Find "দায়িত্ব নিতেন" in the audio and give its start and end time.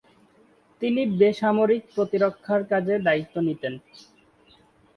3.03-3.73